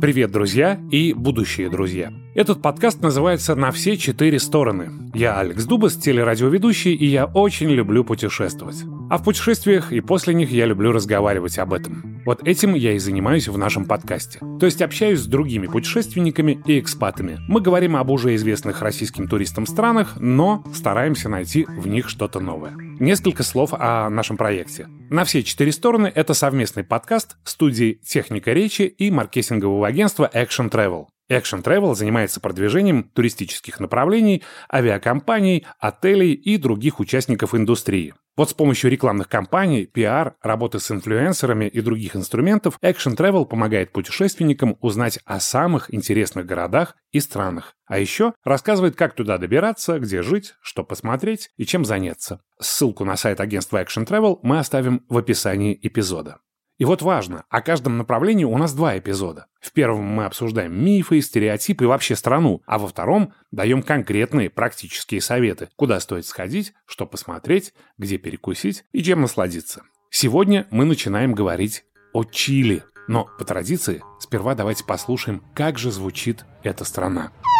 [0.00, 2.12] Привет, друзья и будущие друзья.
[2.34, 4.90] Этот подкаст называется «На все четыре стороны».
[5.14, 8.82] Я Алекс Дубас, телерадиоведущий, и я очень люблю путешествовать.
[9.12, 12.22] А в путешествиях и после них я люблю разговаривать об этом.
[12.24, 14.38] Вот этим я и занимаюсь в нашем подкасте.
[14.58, 17.38] То есть общаюсь с другими путешественниками и экспатами.
[17.46, 22.72] Мы говорим об уже известных российским туристам странах, но стараемся найти в них что-то новое.
[23.00, 24.86] Несколько слов о нашем проекте.
[25.10, 31.08] На все четыре стороны это совместный подкаст студии «Техника речи» и маркетингового агентства Action Travel.
[31.32, 38.14] Action Travel занимается продвижением туристических направлений, авиакомпаний, отелей и других участников индустрии.
[38.34, 43.92] Вот с помощью рекламных кампаний, пиар, работы с инфлюенсерами и других инструментов Action Travel помогает
[43.92, 47.74] путешественникам узнать о самых интересных городах и странах.
[47.86, 52.40] А еще рассказывает, как туда добираться, где жить, что посмотреть и чем заняться.
[52.58, 56.38] Ссылку на сайт агентства Action Travel мы оставим в описании эпизода.
[56.82, 59.46] И вот важно, о каждом направлении у нас два эпизода.
[59.60, 65.20] В первом мы обсуждаем мифы, стереотипы и вообще страну, а во втором даем конкретные практические
[65.20, 69.84] советы, куда стоит сходить, что посмотреть, где перекусить и чем насладиться.
[70.10, 72.82] Сегодня мы начинаем говорить о Чили.
[73.06, 77.30] Но по традиции сперва давайте послушаем, как же звучит эта страна.
[77.30, 77.51] Próxima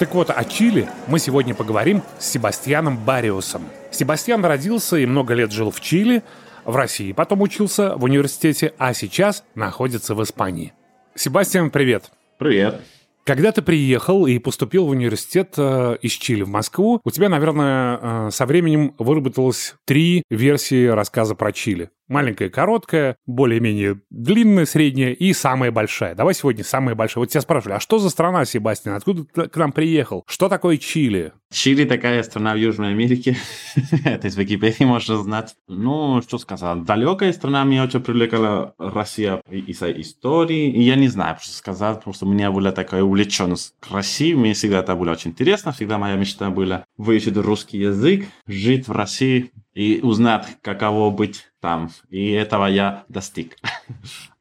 [0.00, 3.64] Так вот, о Чили мы сегодня поговорим с Себастьяном Бариусом.
[3.90, 6.22] Себастьян родился и много лет жил в Чили,
[6.64, 10.72] в России, потом учился в университете, а сейчас находится в Испании.
[11.14, 12.10] Себастьян, привет.
[12.38, 12.80] Привет.
[13.24, 17.98] Когда ты приехал и поступил в университет э, из Чили в Москву, у тебя, наверное,
[18.00, 21.90] э, со временем выработалось три версии рассказа про Чили.
[22.10, 26.16] Маленькая, короткая, более-менее длинная, средняя и самая большая.
[26.16, 27.22] Давай сегодня самая большая.
[27.22, 28.96] Вот тебя спрашивали, а что за страна, Себастьян?
[28.96, 30.24] Откуда ты к нам приехал?
[30.26, 31.32] Что такое Чили?
[31.52, 33.36] Чили такая страна в Южной Америке.
[34.04, 35.54] Это из Википедии можно знать.
[35.68, 36.82] Ну, что сказать.
[36.82, 40.68] Далекая страна меня очень привлекала Россия из-за истории.
[40.68, 44.34] И я не знаю, что сказать, что у меня была такая увлеченность к России.
[44.34, 45.70] Мне всегда это было очень интересно.
[45.70, 51.90] Всегда моя мечта была выучить русский язык, жить в России и узнать, каково быть там.
[52.10, 53.56] И этого я достиг.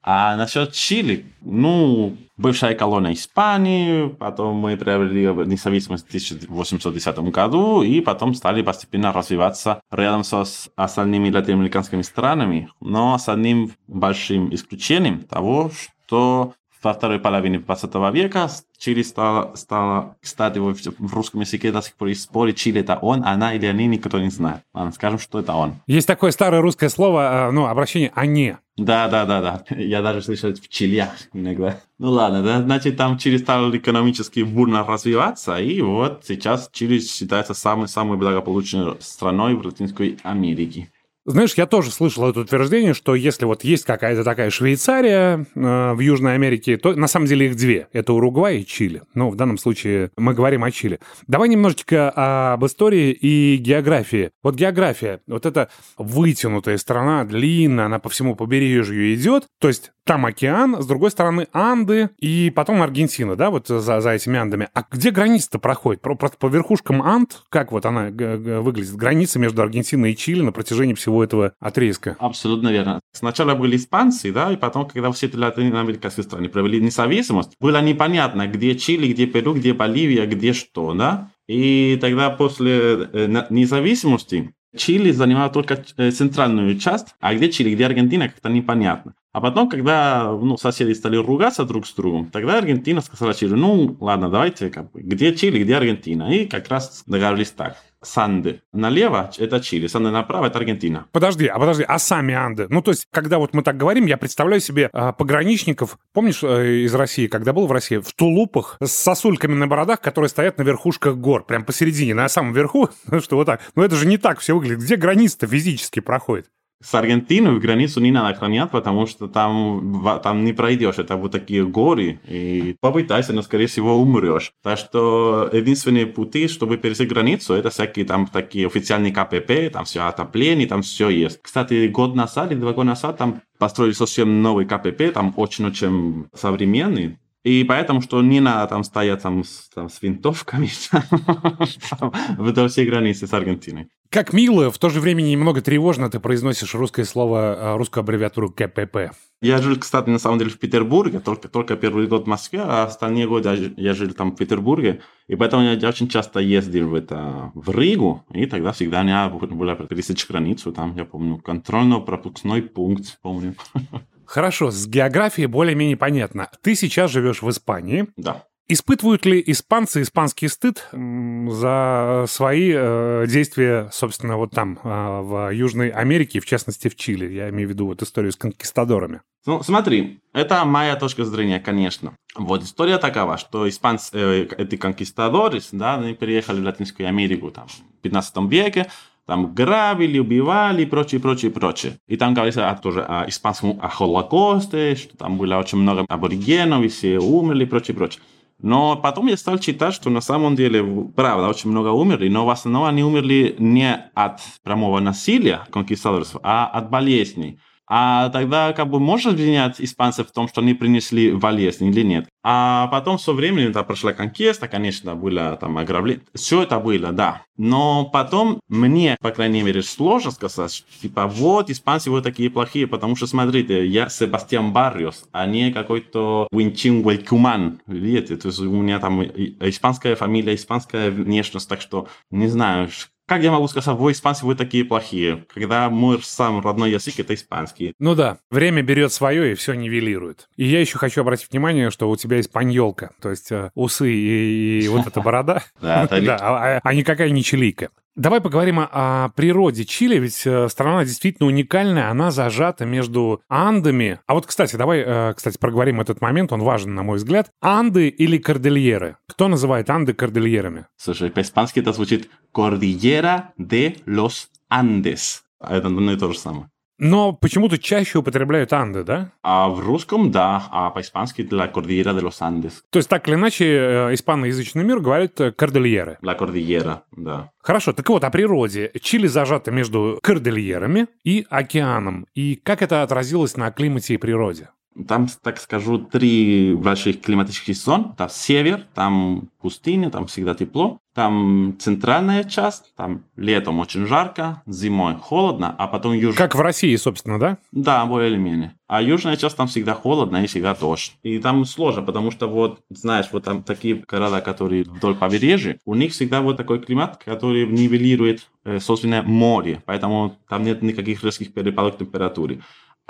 [0.02, 8.00] А насчет Чили, ну, бывшая колония Испании, потом мы приобрели независимость в 1810 году, и
[8.00, 15.69] потом стали постепенно развиваться рядом с остальными латиноамериканскими странами, но с одним большим исключением того,
[16.07, 21.82] что во второй половине 20 века Чили стало, стало кстати, в, в русском языке до
[21.82, 24.62] сих пор есть споры, Чили это он, она или они, никто не знает.
[24.74, 25.76] Ладно, скажем, что это он.
[25.88, 28.56] Есть такое старое русское слово, а, ну, обращение «они».
[28.78, 29.64] Да, да, да, да.
[29.76, 31.82] Я даже слышал в Чилях иногда.
[31.98, 37.54] Ну ладно, да, значит, там Чили стал экономически бурно развиваться, и вот сейчас Чили считается
[37.54, 40.90] самой-самой благополучной страной в Латинской Америке.
[41.25, 46.00] Знаешь, я тоже слышал это утверждение, что если вот есть какая-то такая Швейцария э, в
[46.00, 47.88] Южной Америке, то на самом деле их две.
[47.91, 49.03] Это Уругвай и Чили.
[49.13, 51.00] Ну, в данном случае мы говорим о Чили.
[51.28, 54.31] Давай немножечко об истории и географии.
[54.41, 59.46] Вот география, вот эта вытянутая страна, длинная, она по всему побережью идет.
[59.59, 64.09] То есть там океан, с другой стороны Анды и потом Аргентина, да, вот за, за
[64.09, 64.69] этими Андами.
[64.74, 66.01] А где граница-то проходит?
[66.01, 68.95] Просто по верхушкам Анд, как вот она выглядит?
[68.95, 72.16] Граница между Аргентиной и Чили на протяжении всего этого отрезка.
[72.20, 73.00] Абсолютно верно.
[73.12, 78.48] Сначала были испанцы, да, и потом, когда все эти латиноамериканские страны провели независимость, было непонятно,
[78.48, 81.32] где Чили, где Перу, где Боливия, где что, да.
[81.48, 87.86] И тогда после э, независимости Чили занимал только э, центральную часть, а где Чили, где
[87.86, 89.16] Аргентина, как-то непонятно.
[89.32, 93.98] А потом, когда ну, соседи стали ругаться друг с другом, тогда Аргентина сказала Чили, ну
[94.00, 96.32] ладно, давайте, как бы, где Чили, где Аргентина?
[96.34, 97.78] И как раз договорились так.
[98.01, 101.07] Санды налево– это Чили, Санды направо– это Аргентина.
[101.12, 102.68] Подожди, а подожди, а сами Анды?
[102.69, 106.86] Ну, то есть, когда вот мы так говорим, я представляю себе э, пограничников, помнишь, э,
[106.86, 110.63] из России, когда был в России, в тулупах с сосульками на бородах, которые стоят на
[110.63, 113.62] верхушках гор, прям посередине, на самом верху, что вот так.
[113.75, 114.84] Но это же не так все выглядит.
[114.84, 116.48] Где граница-то физически проходит?
[116.81, 120.98] С Аргентиной границу не надо охранять, потому что там, там не пройдешь.
[120.98, 124.54] Это вот такие горы, и попытайся, но, скорее всего, умрешь.
[124.64, 130.02] Так что единственные пути, чтобы перейти границу, это всякие там такие официальные КПП, там все
[130.02, 131.42] отопление, там все есть.
[131.42, 137.18] Кстати, год назад или два года назад там построили совсем новый КПП, там очень-очень современный.
[137.44, 140.69] И поэтому, что не надо там стоять там с, там, с винтовками
[142.00, 143.88] там, вдоль всей границы с Аргентиной.
[144.09, 148.50] Как мило, в то же время немного тревожно ты произносишь русское слово, а, русскую аббревиатуру
[148.50, 149.12] КПП.
[149.41, 152.83] Я жил, кстати, на самом деле в Петербурге, только, только первый год в Москве, а
[152.83, 157.51] остальные годы я жил там в Петербурге, и поэтому я очень часто ездил в, это,
[157.53, 163.19] в Ригу, и тогда всегда у меня была пересечь границу, там, я помню, контрольно-пропускной пункт,
[163.21, 163.56] помню.
[164.30, 166.52] Хорошо, с географией более-менее понятно.
[166.62, 168.10] Ты сейчас живешь в Испании.
[168.16, 168.44] Да.
[168.68, 174.88] Испытывают ли испанцы испанский стыд за свои э, действия, собственно, вот там, э,
[175.22, 177.26] в Южной Америке, в частности, в Чили?
[177.26, 179.22] Я имею в виду вот историю с конкистадорами.
[179.48, 182.14] Ну, смотри, это моя точка зрения, конечно.
[182.36, 187.68] Вот история такова, что испанцы, э, эти конкистадоры, да, они переехали в Латинскую Америку там,
[187.68, 188.92] в 15 веке,
[189.30, 191.98] там грабили, убивали и прочее, прочее, прочее.
[192.08, 196.84] И там говорится о, тоже о испанском о Холокосте, что там было очень много аборигенов,
[196.84, 198.22] и все умерли и прочее, прочее.
[198.62, 200.84] Но потом я стал читать, что на самом деле,
[201.16, 206.66] правда, очень много умерли, но в основном они умерли не от прямого насилия конкистадоров, а
[206.66, 207.60] от болезней.
[207.89, 212.27] А тогда как бы можно обвинять испанцев в том, что они принесли болезнь или нет?
[212.44, 216.24] А потом со временем да, прошла конкеста, конечно, было там ограбление.
[216.36, 217.41] Все это было, да.
[217.57, 222.88] Но потом мне, по крайней мере, сложно сказать, что, типа, вот, испанцы вот такие плохие,
[222.88, 228.38] потому что, смотрите, я Себастьян Барриос, а не какой-то Уинчин Уэлькуман, видите?
[228.38, 232.89] То есть у меня там испанская фамилия, испанская внешность, так что, не знаю,
[233.30, 237.36] как я могу сказать, вы испанцы, вы такие плохие, когда мой сам родной язык это
[237.36, 237.94] испанский.
[238.00, 240.50] Ну да, время берет свое и все нивелирует.
[240.58, 244.81] И я еще хочу обратить внимание, что у тебя испаньолка, то есть э, усы и,
[244.81, 247.90] и вот эта борода, да, а, а никакая не чилийка.
[248.19, 254.19] Давай поговорим о, природе Чили, ведь э, страна действительно уникальная, она зажата между Андами.
[254.27, 257.50] А вот, кстати, давай, э, кстати, проговорим этот момент, он важен, на мой взгляд.
[257.62, 259.16] Анды или Кордильеры?
[259.25, 260.88] Кто называет Анды Кордильерами?
[260.98, 265.39] Слушай, по-испански это звучит Кордильера де los Andes.
[265.62, 266.69] Это одно и то же самое.
[267.00, 269.31] Но почему-то чаще употребляют Анды, да?
[269.42, 272.74] А в русском, да, а по-испански la Cordillera de los Andes.
[272.90, 276.18] То есть так или иначе э, испаноязычный мир говорит э, кордильеры.
[276.22, 277.51] La Cordillera, да.
[277.62, 278.92] Хорошо, так вот, о природе.
[279.01, 282.28] Чили зажато между кордильерами и океаном.
[282.36, 284.69] И как это отразилось на климате и природе?
[285.07, 288.13] Там, так скажу, три больших климатических зон.
[288.18, 291.00] Там север, там пустыня, там всегда тепло.
[291.19, 296.38] Там центральная часть, там летом очень жарко, зимой холодно, а потом южная.
[296.38, 297.57] Как в России, собственно, да?
[297.74, 298.74] Да, более или менее.
[298.88, 301.18] А южная часть там всегда холодно и всегда дождь.
[301.24, 305.94] И там сложно, потому что вот, знаешь, вот там такие города, которые вдоль побережья, у
[305.94, 311.54] них всегда вот такой климат, который нивелирует э, собственное море, поэтому там нет никаких резких
[311.54, 312.62] перепадов температуры.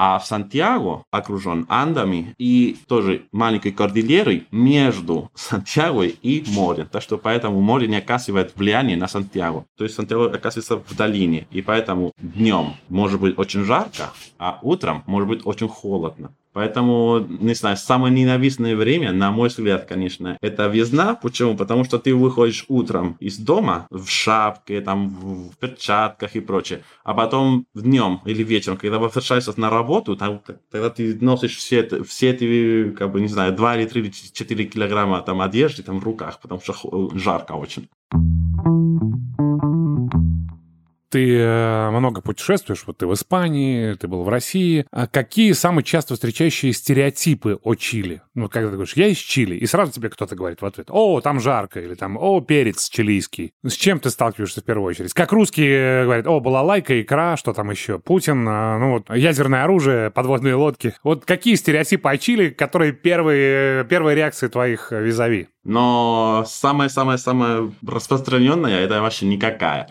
[0.01, 6.87] А в Сантьяго окружен Андами и тоже маленькой кордильерой между Сантьяго и морем.
[6.89, 9.65] Так что поэтому море не оказывает влияния на Сантьяго.
[9.77, 11.47] То есть Сантьяго оказывается в долине.
[11.51, 16.31] И поэтому днем может быть очень жарко, а утром может быть очень холодно.
[16.53, 21.15] Поэтому, не знаю, самое ненавистное время, на мой взгляд, конечно, это весна.
[21.15, 21.55] Почему?
[21.55, 26.83] Потому что ты выходишь утром из дома в шапке, там, в перчатках и прочее.
[27.03, 30.41] А потом днем или вечером, когда возвращаешься на работу, там,
[30.71, 34.09] тогда ты носишь все, это, все эти, как бы, не знаю, 2 или 3 или
[34.09, 37.89] 4 килограмма там одежды там в руках, потому что жарко очень.
[41.09, 44.85] Ты э, много путешествуешь, вот ты в Испании, ты был в России.
[44.91, 48.21] А какие самые часто встречающие стереотипы о Чили?
[48.35, 51.19] Ну, когда ты говоришь, я из Чили, и сразу тебе кто-то говорит в ответ, о,
[51.21, 53.53] там жарко, или там, о, перец чилийский.
[53.65, 55.13] С чем ты сталкиваешься в первую очередь?
[55.13, 57.97] Как русские говорят, о, балалайка, икра, что там еще?
[57.97, 60.93] Путин, а, ну вот, ядерное оружие, подводные лодки.
[61.03, 65.47] Вот какие стереотипы о Чили, которые первые, первые реакции твоих визави?
[65.63, 69.87] Но самая-самая-самая распространенная это вообще никакая.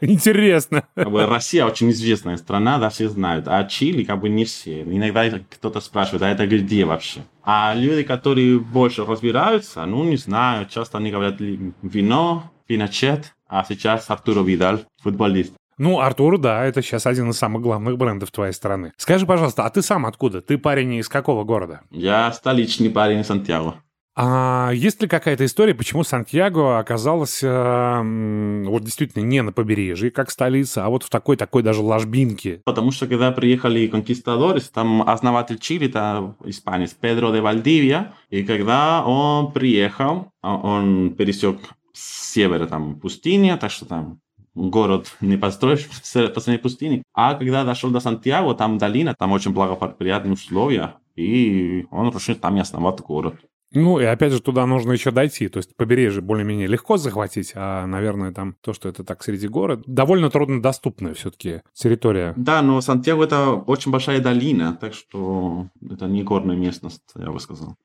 [0.00, 0.84] Интересно.
[0.94, 3.46] Как бы Россия очень известная страна, да, все знают.
[3.48, 4.82] А Чили как бы не все.
[4.82, 7.20] Иногда кто-то спрашивает, а это где вообще?
[7.42, 14.10] А люди, которые больше разбираются, ну, не знаю, часто они говорят вино, пиночет, а сейчас
[14.10, 15.54] Артуро Видаль, футболист.
[15.78, 18.92] Ну, Артур, да, это сейчас один из самых главных брендов твоей страны.
[18.96, 20.40] Скажи, пожалуйста, а ты сам откуда?
[20.40, 21.82] Ты парень из какого города?
[21.90, 23.76] Я столичный парень из Сантьяго.
[24.18, 30.30] А есть ли какая-то история, почему Сантьяго оказалась э, вот действительно не на побережье, как
[30.30, 32.62] столица, а вот в такой-такой даже ложбинке?
[32.64, 39.04] Потому что когда приехали конкистадоры, там основатель Чили, это испанец Педро де Вальдивия, и когда
[39.04, 41.58] он приехал, а он пересек
[41.92, 44.20] с севера там пустыня, так что там
[44.54, 45.86] город не построишь
[46.34, 47.02] посреди пустыни.
[47.12, 52.56] А когда дошел до Сантьяго, там долина, там очень благоприятные условия, и он решил там
[52.56, 53.34] и основать город.
[53.76, 55.48] Ну, и опять же, туда нужно еще дойти.
[55.48, 59.82] То есть побережье более-менее легко захватить, а, наверное, там то, что это так среди города,
[59.86, 62.32] довольно труднодоступная все-таки территория.
[62.36, 67.38] Да, но Сантьяго это очень большая долина, так что это не горная местность, я бы
[67.38, 67.76] сказал.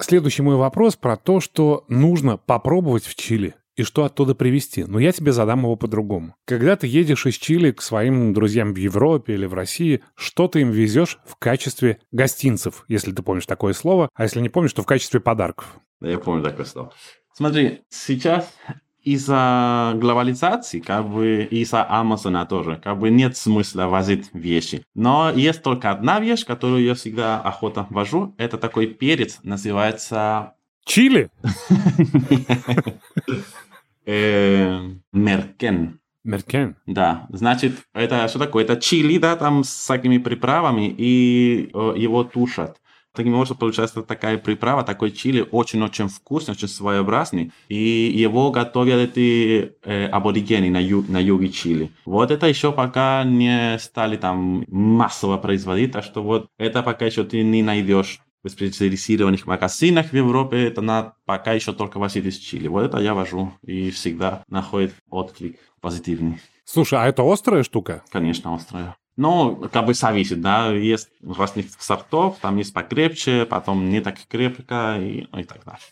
[0.00, 4.84] Следующий мой вопрос про то, что нужно попробовать в Чили и что оттуда привезти.
[4.84, 6.34] Но я тебе задам его по-другому.
[6.44, 10.60] Когда ты едешь из Чили к своим друзьям в Европе или в России, что ты
[10.60, 14.82] им везешь в качестве гостинцев, если ты помнишь такое слово, а если не помнишь, то
[14.82, 15.80] в качестве подарков?
[16.00, 16.92] Да, я помню такое слово.
[17.32, 18.52] Смотри, сейчас
[19.02, 24.84] из-за глобализации, как бы из-за Амазона тоже, как бы нет смысла возить вещи.
[24.94, 28.34] Но есть только одна вещь, которую я всегда охотно вожу.
[28.36, 30.52] Это такой перец, называется...
[30.84, 31.30] Чили?
[34.12, 36.00] Э, меркен.
[36.24, 36.76] Меркен?
[36.86, 38.64] Да, значит, это что такое?
[38.64, 42.80] Это чили, да, там с всякими приправами, и его тушат.
[43.14, 47.52] Таким образом, получается такая приправа, такой чили, очень-очень вкусный, очень своеобразный.
[47.68, 51.90] И его готовят эти э, аборигены на, ю, на юге Чили.
[52.04, 57.24] Вот это еще пока не стали там массово производить, так что вот это пока еще
[57.24, 62.38] ты не найдешь в специализированных магазинах в Европе, это на, пока еще только возит из
[62.38, 62.68] Чили.
[62.68, 66.40] Вот это я вожу и всегда находит отклик позитивный.
[66.64, 68.02] Слушай, а это острая штука?
[68.10, 68.96] Конечно, острая.
[69.16, 74.96] Ну, как бы зависит, да, есть разных сортов, там есть покрепче, потом не так крепко
[74.98, 75.82] и, и так далее.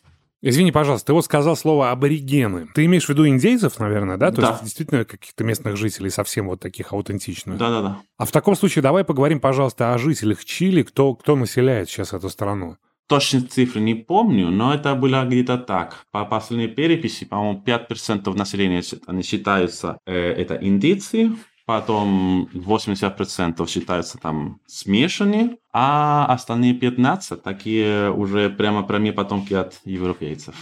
[0.41, 2.69] Извини, пожалуйста, ты вот сказал слово аборигены.
[2.73, 4.31] Ты имеешь в виду индейцев, наверное, да?
[4.31, 4.51] То да.
[4.51, 7.59] есть действительно каких-то местных жителей совсем вот таких аутентичных.
[7.59, 8.01] Да-да-да.
[8.17, 12.29] А в таком случае давай поговорим, пожалуйста, о жителях Чили, кто, кто населяет сейчас эту
[12.29, 12.77] страну.
[13.09, 16.05] Точные цифры не помню, но это было где-то так.
[16.13, 21.33] По последней переписи, по-моему, 5% населения они считаются, э, это индийцы,
[21.69, 30.55] потом 80% считаются там смешанные, а остальные 15 такие уже прямо прямые потомки от европейцев.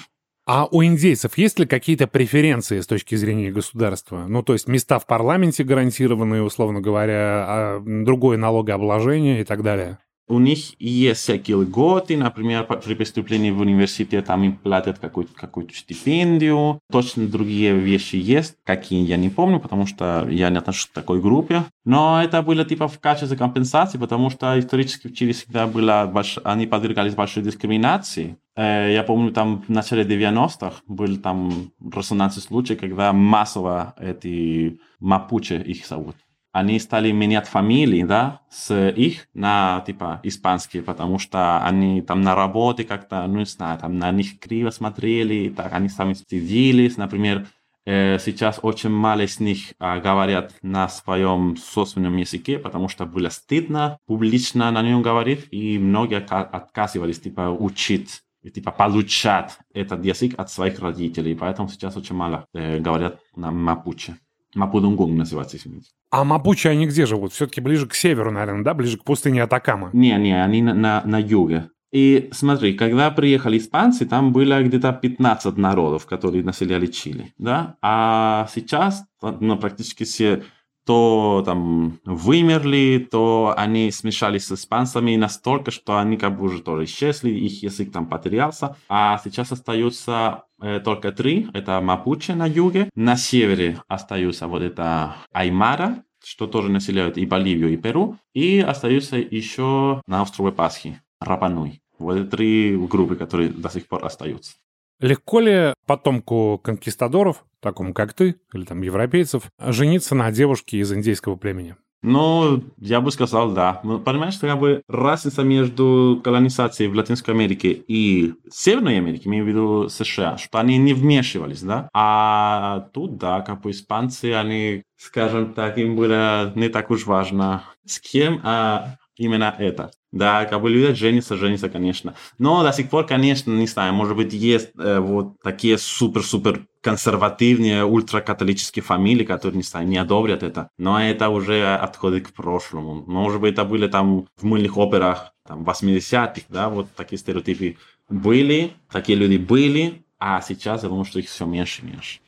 [0.46, 4.26] А у индейцев есть ли какие-то преференции с точки зрения государства?
[4.26, 9.98] Ну, то есть места в парламенте гарантированные, условно говоря, а другое налогообложение и так далее?
[10.28, 15.68] У них есть всякие льготы, например, при поступлении в университет там им платят какую-то какую
[15.72, 16.80] стипендию.
[16.90, 21.20] Точно другие вещи есть, какие я не помню, потому что я не отношусь к такой
[21.20, 21.64] группе.
[21.84, 26.38] Но это было типа в качестве компенсации, потому что исторически в Чили всегда было, больш...
[26.42, 28.36] они подвергались большой дискриминации.
[28.56, 35.62] Э, я помню, там в начале 90-х был там резонансный случай, когда массово эти мапуче
[35.62, 36.16] их зовут
[36.56, 42.34] они стали менять фамилии, да, с их на, типа, испанские, потому что они там на
[42.34, 47.46] работе как-то, ну, не знаю, там на них криво смотрели, так они сами стыдились, например,
[47.84, 53.28] э, сейчас очень мало из них э, говорят на своем собственном языке, потому что было
[53.28, 58.22] стыдно публично на нем говорить, и многие отказывались, типа, учить
[58.54, 64.16] типа получать этот язык от своих родителей, поэтому сейчас очень мало э, говорят на мапуче.
[64.56, 65.90] Мапудунгунг называется, извините.
[66.10, 67.32] А мапучи они где живут?
[67.32, 68.74] Все-таки ближе к северу, наверное, да?
[68.74, 69.90] Ближе к пустыне Атакама?
[69.92, 71.70] Не, не, они на, на, на юге.
[71.92, 77.76] И смотри, когда приехали испанцы, там было где-то 15 народов, которые населяли Чили, да?
[77.80, 80.42] А сейчас ну, практически все
[80.86, 86.84] то там вымерли, то они смешались с испанцами настолько, что они как бы уже тоже
[86.84, 88.76] исчезли, их язык там потерялся.
[88.88, 91.48] А сейчас остаются только три.
[91.54, 92.90] Это Мапуче на юге.
[92.94, 98.16] На севере остаются вот это Аймара, что тоже населяют и Боливию, и Перу.
[98.34, 101.80] И остаются еще на острове Пасхи, Рапануй.
[101.98, 104.54] Вот это три группы, которые до сих пор остаются.
[104.98, 111.36] Легко ли потомку конкистадоров, такому как ты, или там европейцев, жениться на девушке из индейского
[111.36, 111.76] племени?
[112.02, 113.80] Ну, я бы сказал, да.
[113.82, 119.48] Ну, понимаешь, как бы разница между колонизацией в Латинской Америке и Северной Америке, имею в
[119.48, 121.88] виду США, что они не вмешивались, да?
[121.92, 127.64] А тут, да, как бы испанцы, они, скажем так, им было не так уж важно
[127.84, 129.90] с кем, а именно это.
[130.16, 132.14] Да, как бы люди женятся, женятся, конечно.
[132.38, 137.84] Но до сих пор, конечно, не знаю, может быть, есть э, вот такие супер-супер консервативные
[137.84, 140.70] ультракатолические фамилии, которые, не знаю, не одобрят это.
[140.78, 143.04] Но это уже отходит к прошлому.
[143.06, 147.76] Может быть, это были там в мыльных операх там, 80-х, да, вот такие стереотипы
[148.08, 152.20] были, такие люди были, а сейчас я думаю, что их все меньше и меньше.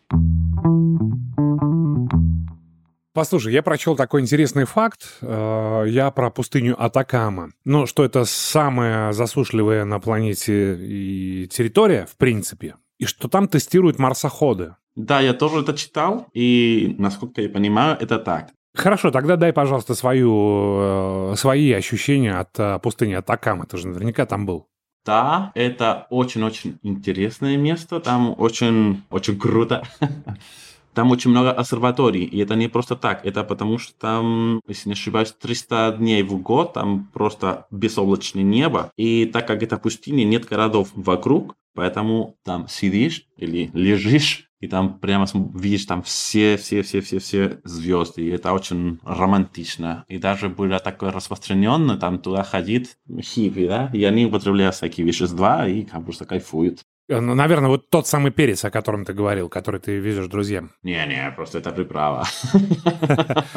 [3.18, 5.18] Послушай, я прочел такой интересный факт.
[5.22, 7.50] Э, я про пустыню Атакама.
[7.64, 12.76] Ну, что это самая засушливая на планете и территория, в принципе.
[13.00, 14.76] И что там тестируют марсоходы.
[14.94, 16.28] Да, я тоже это читал.
[16.32, 18.50] И, насколько я понимаю, это так.
[18.76, 23.66] Хорошо, тогда дай, пожалуйста, свою, э, свои ощущения от э, пустыни Атакама.
[23.66, 24.68] Ты же наверняка там был.
[25.04, 27.98] Да, это очень-очень интересное место.
[27.98, 29.82] Там очень, очень круто.
[30.95, 34.95] Там очень много обсерваторий, и это не просто так, это потому что там, если не
[34.95, 40.47] ошибаюсь, 300 дней в год, там просто безоблачное небо, и так как это пустыня, нет
[40.47, 47.00] городов вокруг, поэтому там сидишь или лежишь, и там прямо видишь там все, все, все,
[47.00, 50.04] все, все звезды, и это очень романтично.
[50.09, 55.68] И даже было такое распространено, там туда ходит хиппи, да, и они употребляют всякие вещества
[55.68, 56.80] и как просто кайфуют.
[57.09, 60.73] Э, ну, наверное, вот тот самый перец, о котором ты говорил, который ты везешь друзьям.
[60.83, 62.27] Не-не, просто это приправа.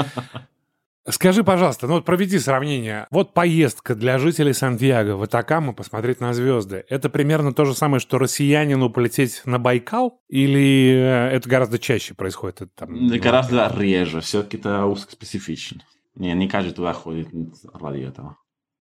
[1.10, 3.08] Скажи, пожалуйста, ну вот проведи сравнение.
[3.10, 6.86] Вот поездка для жителей Сантьяго в Атакаму посмотреть на звезды.
[6.90, 10.22] Это примерно то же самое, что россиянину полететь на Байкал?
[10.30, 12.62] Или э, это гораздо чаще происходит?
[12.62, 14.22] Это, там, гораздо реже.
[14.22, 15.82] Все-таки это узкоспецифично.
[16.16, 17.30] Не, не каждый туда ходит
[17.74, 18.38] ради этого.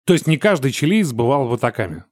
[0.04, 2.04] То есть не каждый чилиец бывал в Атакаме?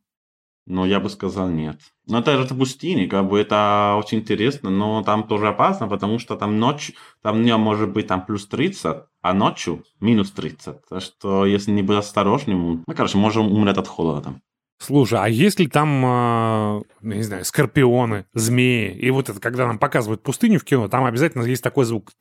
[0.71, 1.81] Ну, я бы сказал нет.
[2.07, 6.37] Но это же пустыня, как бы это очень интересно, но там тоже опасно, потому что
[6.37, 10.77] там ночь, там днем может быть там плюс 30, а ночью минус 30.
[10.89, 14.43] Так что если не быть осторожным, ну, короче, можем умереть от холода там.
[14.79, 18.93] Слушай, а есть ли там, э, не знаю, скорпионы, змеи?
[18.93, 22.13] И вот это, когда нам показывают пустыню в кино, там обязательно есть такой звук.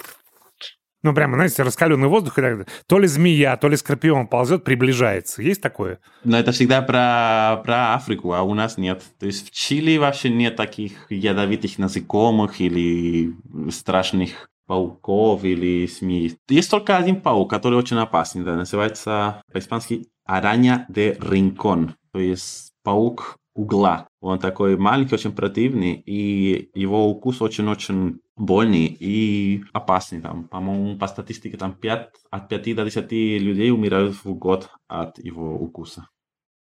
[1.02, 2.38] Ну, прямо, знаете, раскаленный воздух,
[2.88, 5.42] то ли змея, то ли скорпион ползет, приближается.
[5.42, 6.00] Есть такое?
[6.26, 9.02] Но это всегда про, про Африку, а у нас нет.
[9.18, 13.34] То есть в Чили вообще нет таких ядовитых насекомых или
[13.72, 16.38] страшных пауков или змей.
[16.48, 18.44] Есть только один паук, который очень опасный.
[18.44, 21.96] Да, называется по-испански араня де ринкон.
[22.12, 24.08] То есть паук угла.
[24.22, 30.22] Он такой маленький, очень противный, и его укус очень-очень больный и опасный.
[30.22, 35.20] Там, по-моему, по статистике там 5, от 5 до 10 людей умирают в год от
[35.20, 36.08] его укуса.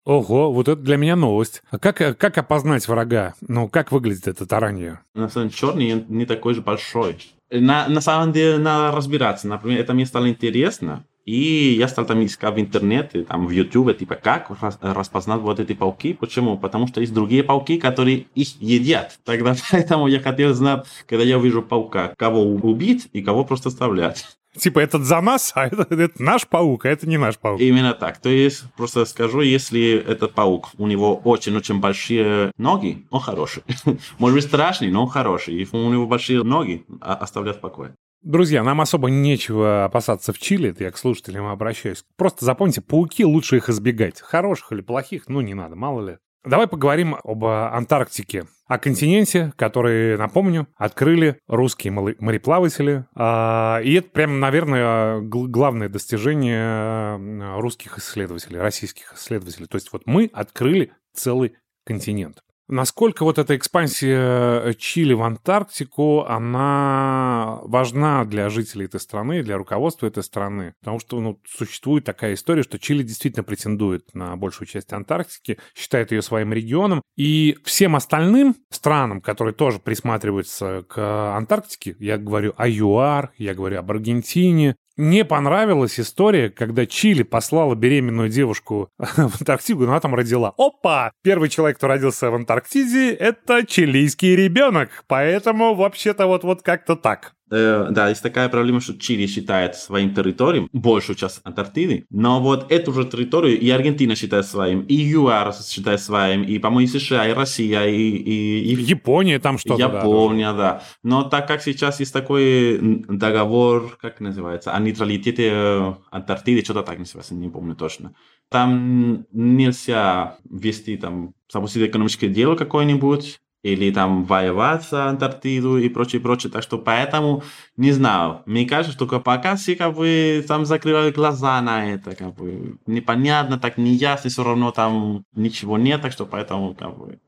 [0.06, 1.62] Ого, вот это для меня новость.
[1.70, 3.36] А как, как опознать врага?
[3.42, 5.02] Ну, как выглядит это таранья?
[5.14, 7.18] На самом деле, черный не такой же большой.
[7.52, 9.48] На, на самом деле, надо разбираться.
[9.48, 11.06] Например, это мне стало интересно.
[11.28, 15.74] И я стал там искать в интернете, там в YouTube, типа, как распознать вот эти
[15.74, 16.14] пауки.
[16.14, 16.58] Почему?
[16.58, 19.20] Потому что есть другие пауки, которые их едят.
[19.26, 24.26] Тогда поэтому я хотел знать, когда я вижу паука, кого убить и кого просто оставлять.
[24.58, 27.60] Типа, этот за нас, а это, это наш паук, а это не наш паук.
[27.60, 28.20] Именно так.
[28.20, 33.64] То есть, просто скажу, если этот паук, у него очень-очень большие ноги, он хороший.
[34.18, 35.56] Может быть, страшный, но он хороший.
[35.56, 37.96] Если у него большие ноги, оставлять в покое.
[38.24, 42.04] Друзья, нам особо нечего опасаться в Чили, это я к слушателям обращаюсь.
[42.18, 44.22] Просто запомните, пауки лучше их избегать.
[44.22, 46.18] Хороших или плохих, ну не надо, мало ли.
[46.44, 53.06] Давай поговорим об Антарктике, о континенте, который, напомню, открыли русские мореплаватели.
[53.16, 59.68] А, и это прям, наверное, главное достижение русских исследователей, российских исследователей.
[59.68, 62.44] То есть вот мы открыли целый континент.
[62.70, 69.58] Насколько вот эта экспансия э, Чили в Антарктику, она важна для жителей этой страны, для
[69.58, 70.74] руководства этой страны?
[70.82, 76.12] Потому что ну, существует такая история, что Чили действительно претендует на большую часть Антарктики, считает
[76.12, 77.02] ее своим регионом.
[77.16, 83.80] И всем остальным странам, которые тоже присматриваются к Антарктике, я говорю о ЮАР, я говорю
[83.80, 90.16] об Аргентине, не понравилась история, когда Чили послала беременную девушку в Антарктиду, но она там
[90.16, 90.54] родила.
[90.58, 91.12] Опа!
[91.24, 95.06] Первый человек, кто родился в Антарктиде, это чилийский ребенок.
[95.08, 97.37] Поэтому вообще-то вот, вот как-то так.
[97.52, 102.72] Э, да, есть такая проблема, что Чили считает своим территорией большую часть Антарктиды, но вот
[102.72, 107.28] эту же территорию и Аргентина считает своим, и ЮАР считает своим, и, по-моему, и США,
[107.28, 107.96] и Россия, и...
[107.96, 108.82] и, и...
[108.82, 109.82] Япония там что-то.
[109.82, 110.84] Япония, да, да.
[111.04, 117.00] Но так как сейчас есть такой договор, как называется, о нейтралитете э, Антарктиды, что-то так
[117.00, 118.14] называется, не помню точно.
[118.50, 126.22] Там нельзя вести там запустить экономическое дело какое-нибудь, или там воевать за Антарктиду и прочее,
[126.22, 126.52] прочее.
[126.52, 127.44] Так что поэтому,
[127.76, 132.36] не знаю, мне кажется, что пока все как бы там закрывают глаза на это, как
[132.36, 137.20] бы непонятно, так неясно, все равно там ничего нет, так что поэтому как бы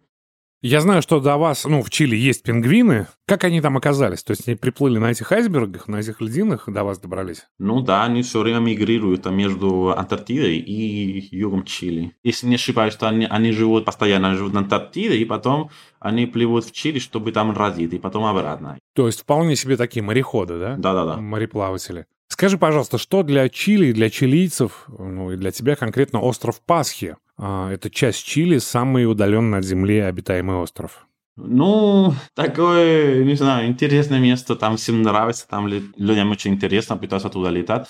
[0.62, 3.08] я знаю, что до вас, ну, в Чили есть пингвины.
[3.26, 4.24] Как они там оказались?
[4.24, 7.46] То есть они приплыли на этих айсбергах, на этих льдинах, до вас добрались?
[7.60, 12.14] Ну да, они все время мигрируют между Антарктидой и югом Чили.
[12.24, 15.70] Если не ошибаюсь, то они, они живут постоянно, живут на Антарктиде, и потом
[16.00, 18.78] они плывут в Чили, чтобы там родить, и потом обратно.
[18.96, 20.76] То есть вполне себе такие мореходы, да?
[20.76, 21.18] Да-да-да.
[21.18, 22.06] Мореплаватели.
[22.30, 27.18] Скажи, пожалуйста, что для Чили, для чилийцев, ну и для тебя конкретно остров Пасхи?
[27.38, 31.08] А, это часть Чили, самый удаленный от Земли обитаемый остров.
[31.36, 37.50] Ну, такое, не знаю, интересное место, там всем нравится, там людям очень интересно пытаться туда
[37.50, 37.88] летать,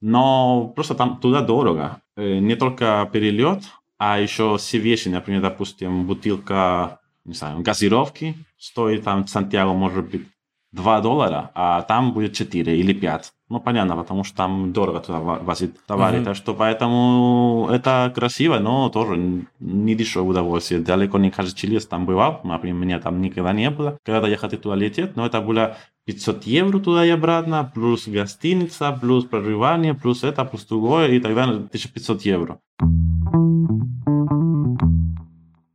[0.00, 2.00] но просто там туда дорого.
[2.16, 3.64] Э, не только перелет,
[3.98, 10.08] а еще все вещи, например, допустим, бутылка, не знаю, газировки стоит там в Сантьяго, может
[10.08, 10.26] быть,
[10.72, 13.32] 2 доллара, а там будет 4 или 5.
[13.52, 16.16] Ну, понятно, потому что там дорого туда возить товары.
[16.16, 16.24] Mm-hmm.
[16.24, 20.80] Так что поэтому это красиво, но тоже не дешевое удовольствие.
[20.80, 22.40] Далеко не каждый чилец там бывал.
[22.44, 23.98] Например, меня там никогда не было.
[24.06, 28.98] Когда я хотел туда лететь, но это было 500 евро туда и обратно, плюс гостиница,
[28.98, 32.58] плюс проживание, плюс это, плюс другое, и тогда 1500 евро.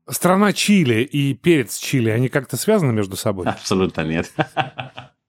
[0.09, 3.45] Страна Чили и перец Чили, они как-то связаны между собой?
[3.45, 4.33] Абсолютно нет.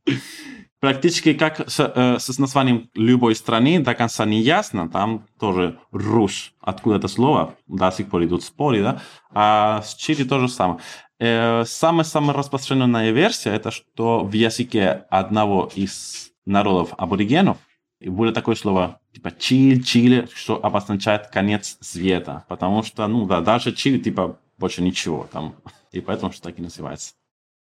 [0.80, 4.88] практически как с, э, с названием любой страны до конца не ясно.
[4.88, 9.02] Там тоже руш, откуда это слово, до сих пор идут споры, да.
[9.30, 10.80] А с Чили то же самое.
[11.18, 17.56] Э, самая-самая распространенная версия это что в языке одного из народов аборигенов
[18.00, 22.44] было такое слово типа Чиль, Чили, что обозначает конец света.
[22.48, 25.56] Потому что, ну да, даже Чили типа больше ничего там.
[25.90, 27.14] И поэтому что так и называется.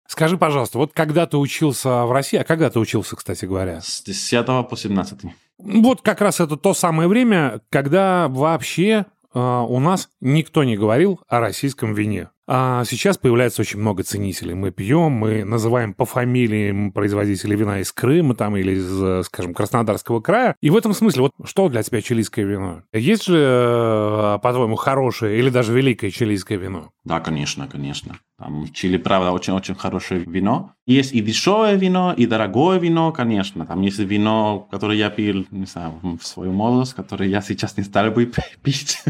[0.08, 3.82] Скажи, пожалуйста, вот когда ты учился в России, а когда ты учился, кстати говоря?
[3.82, 5.20] С 10 по 17.
[5.58, 11.20] Вот как раз это то самое время, когда вообще э, у нас никто не говорил
[11.28, 12.30] о российском вине.
[12.50, 14.54] А сейчас появляется очень много ценителей.
[14.54, 20.22] Мы пьем, мы называем по фамилиям производителей вина из Крыма там, или из, скажем, Краснодарского
[20.22, 20.56] края.
[20.62, 22.84] И в этом смысле, вот что для тебя чилийское вино?
[22.94, 26.92] Есть же, э, по-твоему, хорошее или даже великое чилийское вино?
[27.04, 28.18] Да, конечно, конечно.
[28.40, 30.72] Там в Чили, правда, очень-очень хорошее вино.
[30.86, 33.66] Есть и дешевое вино, и дорогое вино, конечно.
[33.66, 37.84] Там есть вино, которое я пил, не знаю, в свою молодость, которое я сейчас не
[37.84, 38.32] стал бы
[38.64, 39.04] пить.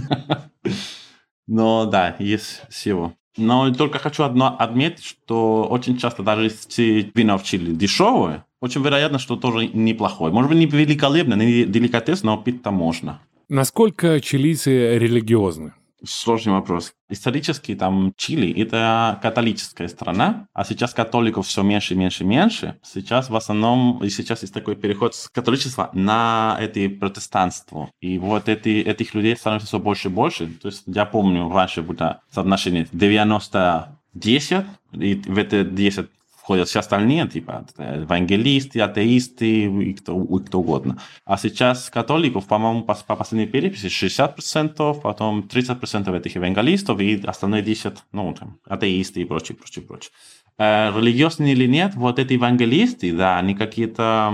[1.47, 3.13] Но да, есть всего.
[3.37, 8.83] Но только хочу одно отметить, что очень часто даже если вино в Чили дешевое, очень
[8.83, 10.33] вероятно, что тоже неплохое.
[10.33, 13.19] Может быть, не великолепно, не деликатес, но пить-то можно.
[13.49, 15.73] Насколько чилийцы религиозны?
[16.05, 16.93] Сложный вопрос.
[17.09, 22.77] Исторически там Чили– это католическая страна, а сейчас католиков все меньше, меньше, меньше.
[22.83, 27.89] Сейчас в основном, и сейчас есть такой переход с католичества на это протестанство.
[27.99, 30.47] И вот эти, этих людей становится все больше и больше.
[30.47, 36.09] То есть я помню, раньше было соотношение 90-10, и в это 10
[36.47, 40.97] входят все остальные, типа евангелисты, атеисты и кто, и кто угодно.
[41.25, 47.63] А сейчас католиков, по-моему, по, по последней переписи 60%, потом 30% этих евангелистов и остальные
[47.63, 50.11] 10, ну, там, атеисты и прочее, прочее, прочее.
[50.57, 54.33] Э, религиозные или нет, вот эти евангелисты, да, они какие-то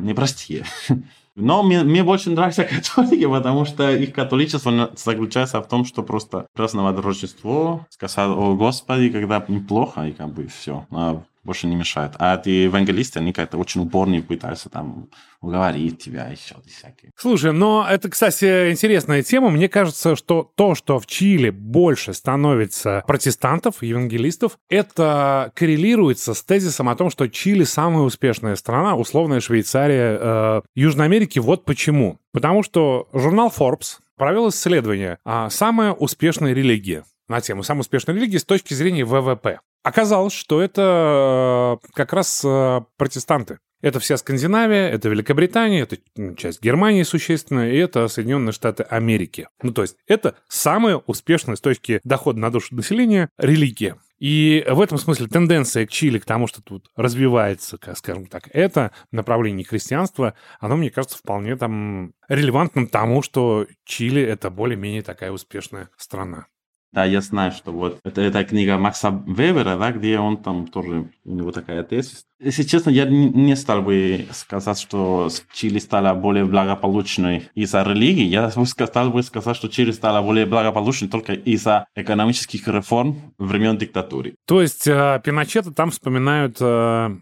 [0.00, 0.64] непростые.
[1.36, 2.64] Но мне, мне больше нравятся
[2.96, 9.10] католики, потому что их католичество заключается в том, что просто праздновать Рождество, сказать о Господи,
[9.10, 10.88] когда неплохо, и как бы все.
[10.90, 12.12] А больше не мешает.
[12.18, 15.08] А эти евангелисты, они как-то очень упорные пытаются там
[15.40, 17.10] уговорить тебя еще всякие.
[17.16, 19.50] Слушай, но это, кстати, интересная тема.
[19.50, 26.88] Мне кажется, что то, что в Чили больше становится протестантов, евангелистов, это коррелируется с тезисом
[26.88, 31.38] о том, что Чили самая успешная страна, условная Швейцария э, Южной Америки.
[31.38, 32.20] Вот почему.
[32.32, 38.38] Потому что журнал Forbes провел исследование а «Самая успешная религия» на тему «Самая успешная религия»
[38.38, 39.58] с точки зрения ВВП.
[39.82, 43.58] Оказалось, что это э, как раз э, протестанты.
[43.80, 45.98] Это вся Скандинавия, это Великобритания, это
[46.36, 49.48] часть Германии существенная, и это Соединенные Штаты Америки.
[49.60, 53.96] Ну, то есть это самая успешная с точки дохода на душу населения религия.
[54.20, 58.92] И в этом смысле тенденция к Чили, к тому, что тут развивается, скажем так, это
[59.10, 65.90] направление христианства, оно, мне кажется, вполне там релевантным тому, что Чили— это более-менее такая успешная
[65.96, 66.46] страна.
[66.92, 71.08] Да, я знаю, что вот это, это книга Макса Вебера, да, где он там тоже,
[71.24, 72.26] у него такая тезис.
[72.38, 78.24] Если честно, я не стал бы сказать, что Чили стала более благополучной из-за религии.
[78.24, 84.34] Я стал бы сказать, что Чили стала более благополучной только из-за экономических реформ времен диктатуры.
[84.46, 86.58] То есть э, Пиночета там вспоминают...
[86.60, 87.16] Э,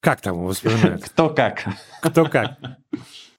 [0.00, 1.02] как там его вспоминают?
[1.08, 1.64] Кто как.
[2.02, 2.58] Кто как.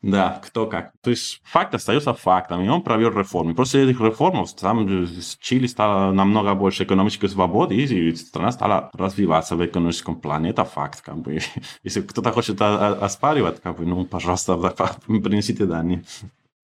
[0.05, 0.91] Да, кто как.
[1.01, 3.55] То есть факт остается фактом, и он провел реформы.
[3.55, 5.07] После этих реформ там
[5.39, 10.51] Чили стало намного больше экономической свободы, и страна стала развиваться в экономическом плане.
[10.51, 11.01] Это факт.
[11.01, 11.39] Как бы.
[11.83, 14.55] Если кто-то хочет оспаривать, как бы, ну, пожалуйста,
[15.07, 16.03] принесите данные.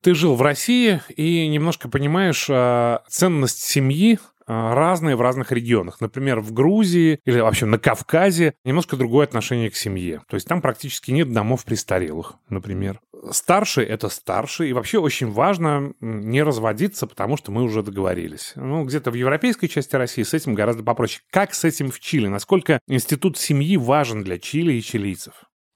[0.04, 4.20] Ты жил в России и немножко понимаешь а, ценность семьи
[4.52, 6.02] разные в разных регионах.
[6.02, 10.22] Например, в Грузии или вообще на Кавказе немножко другое отношение к семье.
[10.28, 13.00] То есть там практически нет домов престарелых, например.
[13.30, 18.54] Старший— это старший, и вообще очень важно не разводиться, потому что мы уже договорились.
[18.56, 21.22] Ну, где-то в европейской части России с этим гораздо попроще.
[21.30, 22.28] Как с этим в Чили?
[22.28, 25.34] Насколько институт семьи важен для Чили и чилийцев?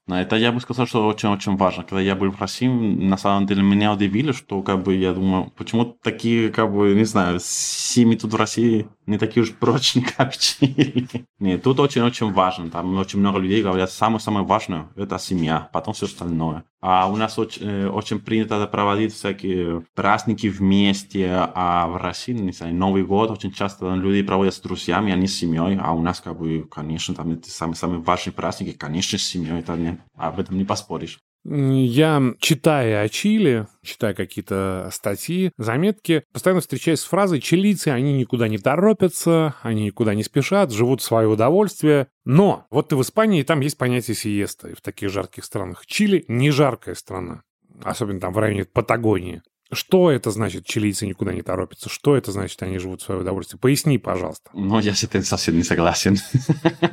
[0.08, 1.82] Это я бы сказал, что очень-очень важно.
[1.82, 5.52] Когда я был в России, на самом деле меня удивили, что как бы я думаю,
[5.56, 10.36] почему такие, как бы, не знаю, семьи тут в России не такие уж прочные, как
[10.36, 11.24] в.
[11.40, 12.70] Нет, тут очень-очень важно.
[12.70, 16.64] Там очень много людей говорят, самое-самое важное– это семья, потом все остальное.
[16.80, 22.52] А у нас очень, э, очень принято проводить всякие праздники вместе, а в России, не
[22.52, 26.02] знаю, Новый год очень часто люди проводят с друзьями, а не с семьей, а у
[26.02, 30.38] нас, как бы, конечно, там это самые-самые важные праздники, конечно, с семьей, это не, об
[30.38, 31.18] этом не поспоришь.
[31.48, 38.48] Я, читая о Чили, читая какие-то статьи, заметки, постоянно встречаюсь с фразой «чилийцы, они никуда
[38.48, 42.08] не торопятся, они никуда не спешат, живут в свое удовольствие».
[42.24, 45.86] Но вот ты в Испании, там есть понятие сиеста, и в таких жарких странах.
[45.86, 47.42] Чили не жаркая страна,
[47.84, 49.40] особенно там в районе Патагонии.
[49.72, 51.88] Что это значит, чилийцы никуда не торопятся?
[51.88, 53.58] Что это значит, они живут в свое удовольствие?
[53.60, 54.50] Поясни, пожалуйста.
[54.52, 56.16] Ну, я с этим совсем не согласен.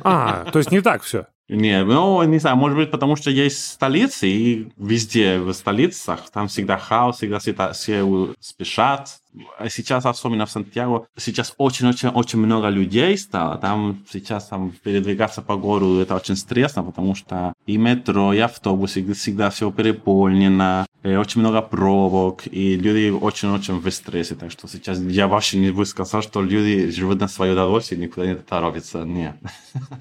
[0.02, 1.26] А, то есть не так все?
[1.48, 6.48] Не, ну, не знаю, может быть, потому что есть столицы, и везде в столицах там
[6.48, 9.18] всегда хаос, всегда все, все спешат.
[9.58, 13.58] А сейчас, особенно в Сантьяго, сейчас очень-очень-очень много людей стало.
[13.58, 19.12] Там сейчас там передвигаться по городу, это очень стresсно, потому что и метро, и автобусы,
[19.14, 24.34] всегда все переполнено, очень много пробок, и люди очень-очень в стрессе.
[24.34, 28.26] Так что сейчас я вообще не бы сказал, что люди живут на свое удовольствие, никуда
[28.26, 29.04] не торопятся.
[29.04, 29.36] Нет.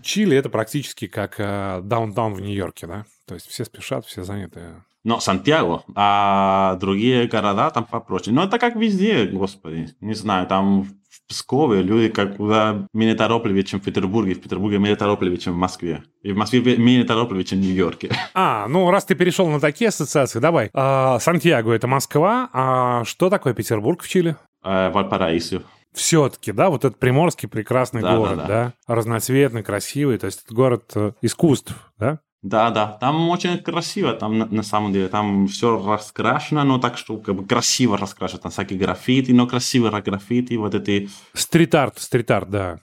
[0.03, 3.05] Чили это практически как э, даунтаун в Нью-Йорке, да?
[3.25, 4.61] То есть все спешат, все заняты.
[5.03, 8.33] Но Сантьяго, а другие города там попроще.
[8.33, 9.89] Но это как везде, господи.
[9.99, 14.35] Не знаю, там в Пскове люди как куда менее торопливее, чем в Петербурге.
[14.35, 16.03] В Петербурге менее торопливее, чем в Москве.
[16.21, 18.11] И в Москве менее торопливее, чем в Нью-Йорке.
[18.33, 20.69] А, ну раз ты перешел на такие ассоциации, давай.
[20.73, 22.49] А, Сантьяго— это Москва.
[22.53, 24.37] А что такое Петербург в Чили?
[24.61, 25.61] А, Вальпараисио
[25.93, 28.73] все-таки, да, вот этот приморский прекрасный да, город, да, да.
[28.87, 32.19] да, разноцветный, красивый, то есть это город э, искусств, да?
[32.43, 36.97] Да, да, там очень красиво, там на, на самом деле, там все раскрашено, но так,
[36.97, 41.09] что как бы красиво раскрашено, там всякие граффити, но красивые граффити, вот эти...
[41.33, 42.79] Стрит-арт, стрит-арт, да.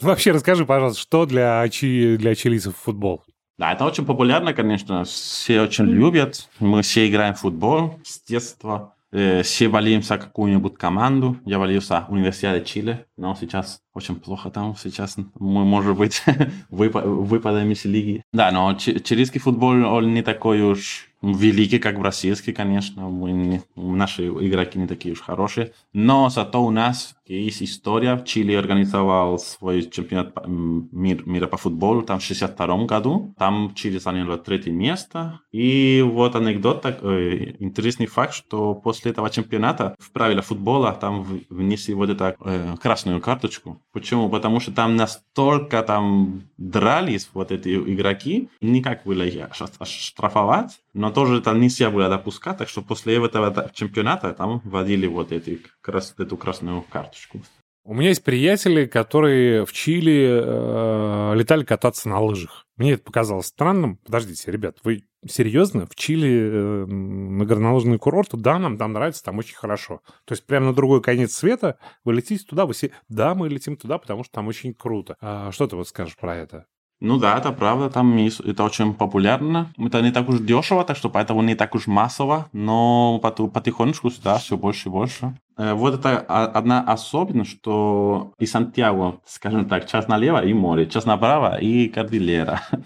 [0.00, 2.16] Вообще расскажи, пожалуйста, что для, чи...
[2.16, 3.22] для чилийцев футбол?
[3.56, 8.96] Да, это очень популярно, конечно, все очень любят, мы все играем в футбол с детства.
[9.12, 11.36] Э, все болеем за какую-нибудь команду.
[11.44, 14.76] Я болею за Университет Чили, но сейчас очень плохо там.
[14.76, 16.22] Сейчас мы, может быть,
[16.70, 18.22] выпадаем из лиги.
[18.32, 23.08] Да, но чилийский футбол, он не такой уж великий, как российский, конечно.
[23.08, 25.72] Мы не, наши игроки не такие уж хорошие.
[25.92, 28.22] Но зато у нас есть история.
[28.24, 33.34] Чили организовал свой чемпионат мир, мира по футболу там в 62 году.
[33.38, 35.40] Там Чили заняло третье место.
[35.52, 41.26] И вот анекдот, так, э, интересный факт, что после этого чемпионата в правила футбола там
[41.48, 43.82] внесли вот эту э, красную карточку.
[43.96, 44.28] Почему?
[44.28, 49.46] Потому что там настолько там дрались вот эти игроки, никак было их
[49.84, 55.32] штрафовать, но тоже это нельзя было допускать, так что после этого чемпионата там вводили вот
[55.32, 57.40] эти, крас, эту красную карточку.
[57.84, 62.65] У меня есть приятели, которые в Чили э, летали кататься на лыжах.
[62.76, 63.96] Мне это показалось странным.
[64.04, 65.86] Подождите, ребят, вы серьезно?
[65.86, 68.30] В Чили э, на горнолыжный курорт?
[68.32, 70.02] Да, нам там нравится, там очень хорошо.
[70.24, 72.92] То есть прямо на другой конец света вы летите туда, вы все...
[73.08, 75.16] Да, мы летим туда, потому что там очень круто.
[75.20, 76.66] А что ты вот скажешь про это?
[77.00, 79.70] Ну да, это правда, там это очень популярно.
[79.78, 84.38] Это не так уж дешево, так что поэтому не так уж массово, но потихонечку, да,
[84.38, 85.36] все больше и больше.
[85.58, 91.04] Э, вот это одна особенность, что и Сантьяго, скажем так, час налево и море, час
[91.04, 92.62] направо и кордилера.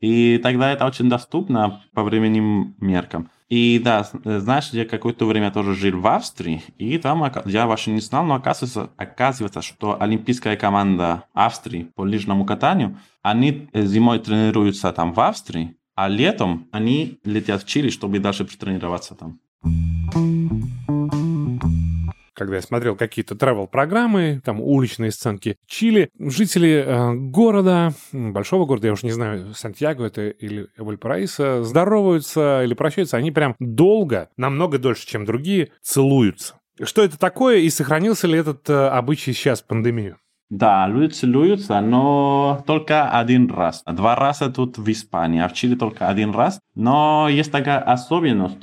[0.00, 3.30] И тогда это очень доступно по временным меркам.
[3.48, 7.92] И да, э, знаешь, я какое-то время тоже жил в Австрии, и там я вообще
[7.92, 14.18] не знал, но оказывается, оказывается, что олимпийская команда Австрии по лыжному катанию, они э, зимой
[14.20, 19.38] тренируются там в Австрии, а летом они летят в Чили, чтобы дальше тренироваться там
[22.42, 28.92] когда я смотрел какие-то travel-программы, там уличные сценки Чили, жители э, города, большого города, я
[28.92, 35.06] уж не знаю, Сантьяго это или Вальпараисо, здороваются или прощаются, они прям долго, намного дольше,
[35.06, 36.54] чем другие, целуются.
[36.82, 40.18] Что это такое и сохранился ли этот э, обычай сейчас пандемию?
[40.50, 43.82] Да, люди целуются, но только один раз.
[43.86, 46.60] Два раза тут в Испании, а в Чили только один раз.
[46.74, 48.58] Но есть такая особенность,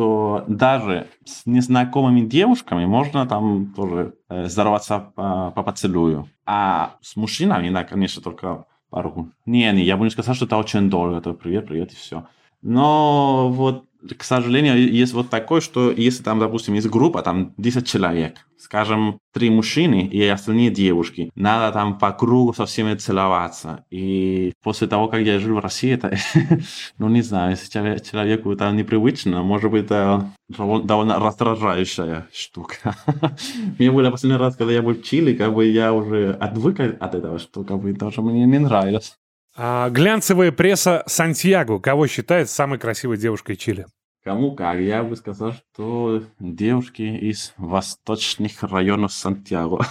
[0.00, 6.26] что даже с незнакомыми девушками можно там тоже э, здороваться по, по поцелую.
[6.46, 9.28] А с мужчинами, да, конечно, только пару.
[9.44, 11.18] Не, не, я бы не сказал, что это очень дорого.
[11.18, 12.26] Это привет, привет и все.
[12.62, 13.84] Но вот
[14.18, 19.18] к сожалению, есть вот такое, что если там, допустим, есть группа, там 10 человек, скажем,
[19.32, 23.84] три мужчины и остальные девушки, надо там по кругу со всеми целоваться.
[23.90, 26.16] И после того, как я жил в России, это,
[26.98, 32.96] ну не знаю, если человеку это непривычно, может быть, это довольно раздражающая штука.
[33.78, 37.14] Мне было последний раз, когда я был в Чили, как бы я уже отвык от
[37.14, 39.16] этого, что как бы даже мне не нравилось.
[39.56, 43.86] А глянцевая пресса Сантьяго кого считает самой красивой девушкой Чили?
[44.22, 44.78] Кому как?
[44.78, 49.84] Я бы сказал, что девушки из восточных районов Сантьяго.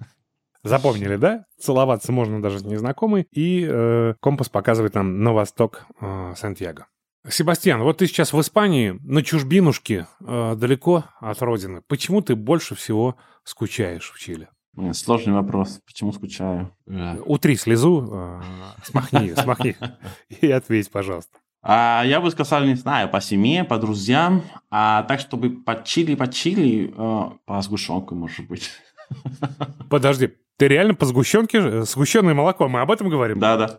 [0.62, 1.44] Запомнили, да?
[1.60, 3.26] Целоваться можно даже с незнакомой.
[3.32, 6.86] И э, компас показывает нам на восток э, Сантьяго.
[7.28, 11.82] Себастьян, вот ты сейчас в Испании, на чужбинушке, э, далеко от родины.
[11.86, 14.48] Почему ты больше всего скучаешь в Чили?
[14.92, 15.80] Сложный вопрос.
[15.86, 16.70] Почему скучаю?
[17.24, 18.40] Утри слезу, э,
[18.84, 19.76] смахни, смахни
[20.28, 21.38] и ответь, пожалуйста.
[21.62, 26.14] А, я бы сказал, не знаю, по семье, по друзьям, а так, чтобы по чили,
[26.14, 28.70] по чили, э, по сгущенке, может быть.
[29.90, 31.82] Подожди, ты реально по сгущенке?
[31.82, 33.40] Сгущенное молоко, мы об этом говорим?
[33.40, 33.78] Да, да.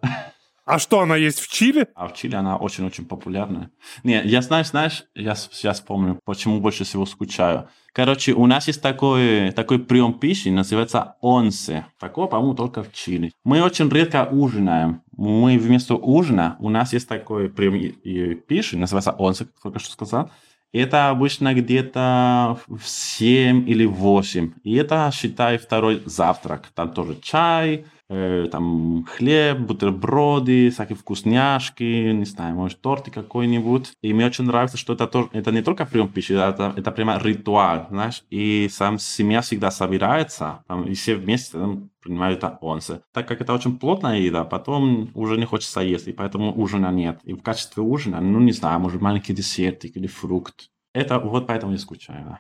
[0.68, 1.88] А что, она есть в Чили?
[1.96, 3.72] А в Чили она очень-очень популярная.
[4.04, 7.70] Не, я знаю, знаешь, я сейчас помню, почему больше всего скучаю.
[7.94, 11.88] Короче, у нас есть такой, такой прием пищи, называется онсе.
[11.98, 13.32] Такого, по-моему, только в Чили.
[13.46, 15.04] Мы очень редко ужинаем.
[15.16, 20.32] Мы вместо ужина, у нас есть такой прием пищи, называется онсе, как только что сказал.
[20.74, 24.52] Это обычно где-то в 7 или 8.
[24.64, 26.68] И это, считай, второй завтрак.
[26.76, 33.94] Там тоже чай, э, там хлеб, бутерброды, всякие вкусняшки, не знаю, может торты какой-нибудь.
[34.02, 37.88] И мне очень нравится, что это, это не только прием пищи, это, это прямо ритуал,
[37.90, 43.02] знаешь, и сам семья всегда собирается, там, и все вместе там, принимают онсе.
[43.12, 47.20] Так как это очень плотная еда, потом уже не хочется есть, и поэтому ужина нет.
[47.24, 50.70] И в качестве ужина, ну не знаю, может маленький десертик или фрукт.
[50.94, 52.40] Это вот поэтому я скучаю, да.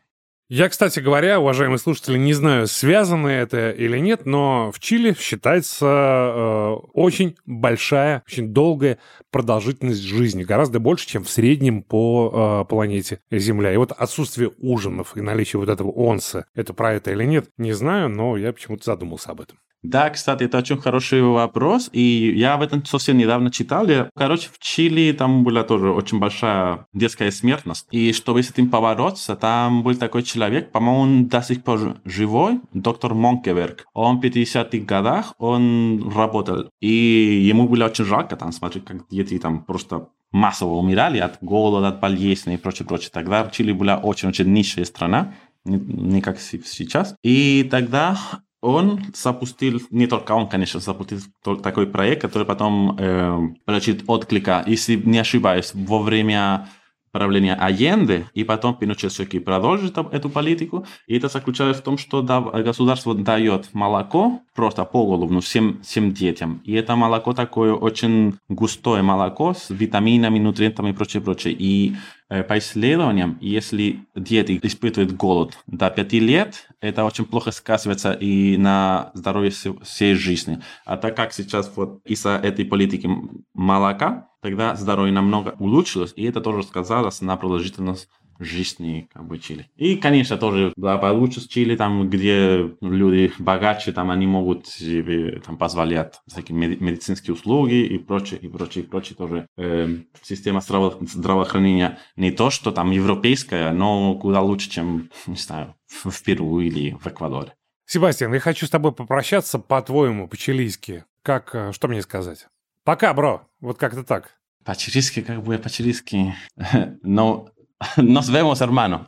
[0.49, 5.85] Я, кстати говоря, уважаемые слушатели, не знаю, связано это или нет, но в Чили считается
[5.85, 8.97] э, очень большая, очень долгая
[9.29, 13.73] продолжительность жизни, гораздо больше, чем в среднем по э, планете Земля.
[13.73, 17.73] И вот отсутствие ужинов и наличие вот этого онса, это про это или нет, не
[17.73, 19.57] знаю, но я почему-то задумался об этом.
[19.83, 23.87] Да, кстати, это очень хороший вопрос, и я об этом совсем недавно читал.
[24.15, 29.35] Короче, в Чили там была тоже очень большая детская смертность, и чтобы с этим побороться,
[29.35, 33.85] там был такой человек, по-моему, он до сих пор живой, доктор Монкеверк.
[33.93, 39.37] Он в 50-х годах, он работал, и ему было очень жалко там смотреть, как дети
[39.37, 43.11] там просто массово умирали от голода, от болезней и прочее, прочее.
[43.13, 45.33] Тогда в Чили была очень-очень нищая страна,
[45.65, 47.15] не как сейчас.
[47.23, 48.17] И тогда
[48.61, 51.19] он запустил, не только он, конечно, запустил
[51.63, 56.67] такой проект, который потом э, получил отклика, если не ошибаюсь, во время
[57.11, 60.85] правления Аенде, и потом Пиночет все-таки продолжит эту политику.
[61.07, 66.61] И это заключается в том, что государство дает молоко просто поголовно всем, всем детям.
[66.63, 71.55] И это молоко такое очень густое молоко с витаминами, нутриентами и прочее, прочее.
[71.57, 71.95] И
[72.29, 79.11] по исследованиям, если дети испытывают голод до 5 лет, это очень плохо сказывается и на
[79.13, 79.51] здоровье
[79.83, 80.61] всей жизни.
[80.85, 83.09] А так как сейчас вот из-за этой политики
[83.53, 89.67] молока, тогда здоровье намного улучшилось, и это тоже сказалось на продолжительность жизни как бы Чили.
[89.75, 95.41] И, конечно, тоже да, получше с Чили, там, где люди богаче, там они могут себе
[95.45, 99.47] там, позволять всякие медицинские услуги и прочее, и прочее, и прочее тоже.
[99.57, 99.87] Э,
[100.21, 106.23] система здраво здравоохранения не то, что там европейская, но куда лучше, чем, не знаю, в
[106.23, 107.53] Перу или в Эквадоре.
[107.85, 111.05] Себастьян, я хочу с тобой попрощаться по-твоему, по-чилийски.
[111.21, 112.47] Как, э, что мне сказать?
[112.83, 113.47] Пока, бро.
[113.61, 114.33] Вот как-то так.
[114.63, 116.35] По-чилийски, как бы по-чилийски.
[117.01, 117.49] Но
[117.97, 119.07] nos vemos, hermano.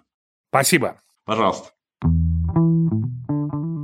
[0.50, 0.96] Спасибо.
[1.26, 1.70] Пожалуйста.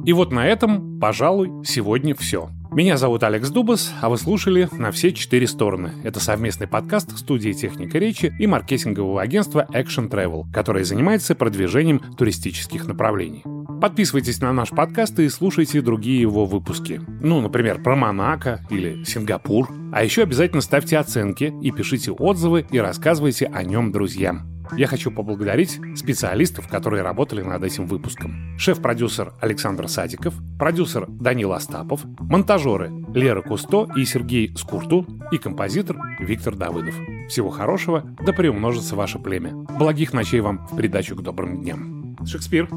[0.05, 2.49] И вот на этом, пожалуй, сегодня все.
[2.71, 5.93] Меня зовут Алекс Дубас, а вы слушали «На все четыре стороны».
[6.03, 12.85] Это совместный подкаст студии «Техника речи» и маркетингового агентства Action Travel, которое занимается продвижением туристических
[12.85, 13.43] направлений.
[13.81, 17.01] Подписывайтесь на наш подкаст и слушайте другие его выпуски.
[17.21, 19.69] Ну, например, про Монако или Сингапур.
[19.91, 24.54] А еще обязательно ставьте оценки и пишите отзывы и рассказывайте о нем друзьям.
[24.77, 28.57] Я хочу поблагодарить специалистов, которые работали над этим выпуском.
[28.57, 36.55] Шеф-продюсер Александр Садиков, продюсер Данил Остапов, монтажеры Лера Кусто и Сергей Скурту и композитор Виктор
[36.55, 36.95] Давыдов.
[37.29, 39.53] Всего хорошего, да приумножится ваше племя.
[39.53, 42.17] Благих ночей вам в придачу к добрым дням.
[42.25, 42.67] Шекспир.